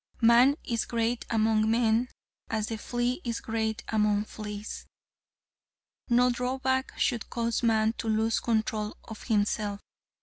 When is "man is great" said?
0.21-1.25